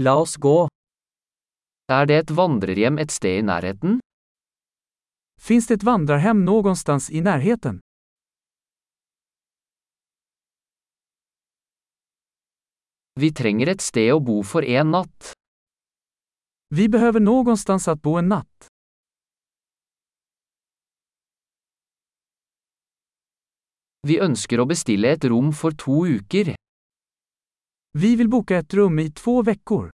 [0.00, 0.68] La oss gå.
[1.90, 3.96] Er det et vandrerhjem et sted i nærheten?
[5.42, 7.80] Finns det ett vandrarhem någonstans i närheten?
[13.18, 15.32] Vi trenger et sted å bo for en natt.
[16.70, 18.70] Vi behöver någonstans att bo en natt.
[24.06, 26.54] Vi ønsker å bestille et rom for to uker.
[27.92, 29.90] Vi vil boka et rum i två veckor.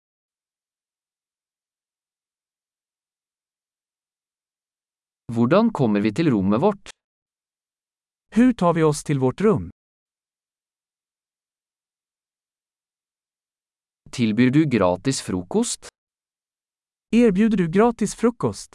[5.33, 6.91] Hvordan kommer vi til rommet vårt?
[8.35, 9.71] Hur tar vi oss till vårt rum?
[14.11, 15.89] Tilbyr du gratis frokost?
[17.13, 18.75] Erbjuder du gratis frukost?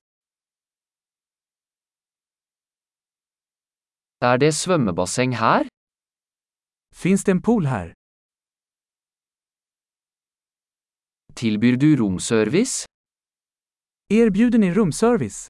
[4.21, 5.67] Er det svømmebasseng her?
[6.95, 7.93] Finns det en pool här?
[11.35, 12.85] Tilbyr du romservice?
[14.09, 15.47] Erbjuder ni rumservice?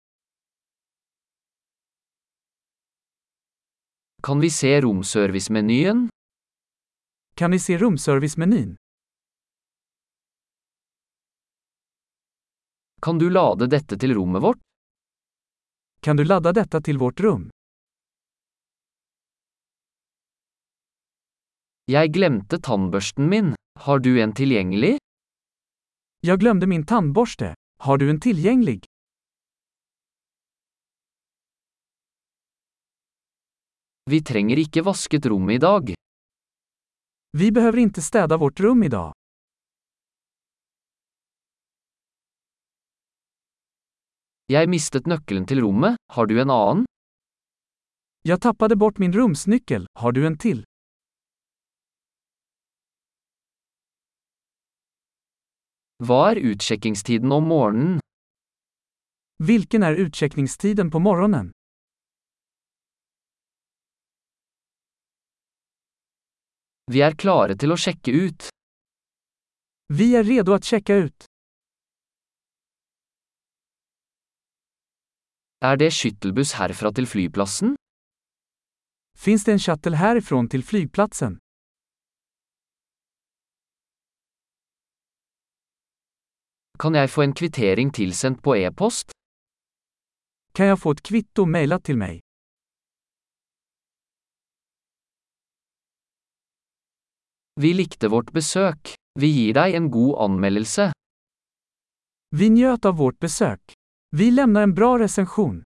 [4.24, 6.10] Kan vi se romservice-menyen?
[7.36, 8.76] Kan vi se romservice-menyn?
[13.02, 14.62] Kan du lade dette til rommet vårt?
[16.02, 17.50] Kan du ladda detta till vårt rum?
[21.86, 23.56] Jeg glemte tannbørsten min.
[23.80, 24.98] Har du en tilgjengelig?
[26.26, 27.56] Jag glömde min tandborste.
[27.78, 28.86] Har du en tillgänglig?
[34.10, 35.94] Vi trenger ikke vasket rommet i dag.
[37.38, 39.14] Vi behöver inte städa vårt rum idag.
[44.48, 46.86] Jeg mistet nøkkelen til rommet, har du en annen?
[48.22, 50.66] Jag tappade bort min rumsnyckel, har du en till?
[56.06, 58.00] Hva er utsjekkingstiden om morgenen?
[59.42, 61.48] Hvilken er utsjekkingstiden på morgonen?
[66.92, 68.50] Vi er klare til å sjekke ut.
[69.98, 71.26] Vi er redo å sjekke ut.
[75.66, 77.74] Er det skyttelbuss herfra til flyplassen?
[79.18, 81.40] Finns det en shuttle herifrån til flygplatsen?
[86.80, 89.12] Kan jeg få en kvittering tilsendt på e-post?
[90.56, 92.20] Kan jeg få et kvitto mailet til meg?
[97.56, 98.96] Vi likte vårt besøk.
[99.20, 100.90] Vi gir deg en god anmeldelse.
[102.36, 103.74] Vi njöt av vårt besøk.
[104.12, 105.64] Vi lämnar en bra recension.